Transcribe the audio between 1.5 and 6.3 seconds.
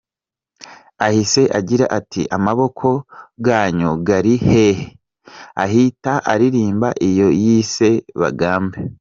agira ati "Amaboko ganyu gari he?", ahita